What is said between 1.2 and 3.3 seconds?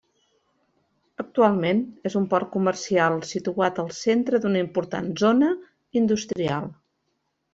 Actualment, és un port comercial